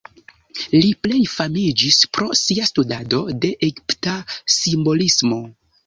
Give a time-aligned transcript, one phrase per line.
[0.75, 4.19] Li plej famiĝis pro sia studado de egipta
[4.59, 5.45] simbolismo.